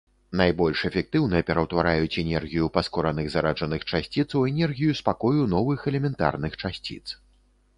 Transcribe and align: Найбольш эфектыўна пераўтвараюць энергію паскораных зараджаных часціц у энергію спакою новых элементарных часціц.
Найбольш 0.39 0.79
эфектыўна 0.87 1.41
пераўтвараюць 1.49 2.19
энергію 2.23 2.69
паскораных 2.77 3.29
зараджаных 3.35 3.81
часціц 3.91 4.27
у 4.41 4.41
энергію 4.53 4.97
спакою 5.03 5.43
новых 5.55 5.79
элементарных 5.93 6.59
часціц. 6.65 7.05